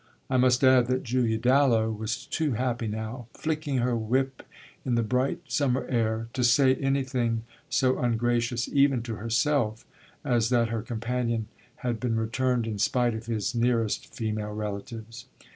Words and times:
I 0.31 0.37
must 0.37 0.63
add 0.63 0.87
that 0.87 1.03
Julia 1.03 1.37
Dallow 1.37 1.91
was 1.91 2.25
too 2.25 2.53
happy 2.53 2.87
now, 2.87 3.27
flicking 3.35 3.77
her 3.77 3.95
whip 3.95 4.41
in 4.83 4.95
the 4.95 5.03
bright 5.03 5.41
summer 5.47 5.85
air, 5.87 6.27
to 6.33 6.43
say 6.43 6.73
anything 6.73 7.43
so 7.69 7.99
ungracious 7.99 8.67
even 8.67 9.03
to 9.03 9.17
herself 9.17 9.85
as 10.25 10.49
that 10.49 10.69
her 10.69 10.81
companion 10.81 11.49
had 11.85 11.99
been 11.99 12.15
returned 12.15 12.65
in 12.65 12.79
spite 12.79 13.13
of 13.13 13.27
his 13.27 13.53
nearest 13.53 14.11
female 14.11 14.53
relatives. 14.55 15.27